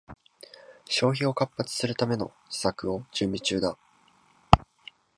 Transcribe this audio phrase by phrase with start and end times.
[0.85, 3.77] 消費を活発にするための施策を準備中だ